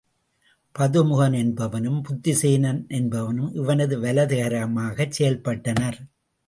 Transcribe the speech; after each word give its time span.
பதுமுகன் 0.75 1.33
என்பவனும் 1.33 1.99
புத்திசேனன் 2.01 2.81
என்பவனும் 2.89 3.51
இவனது 3.53 3.99
வலது 3.99 4.35
கரமாகச் 4.35 5.09
செயல் 5.09 5.41
பட்டனர். 5.41 5.99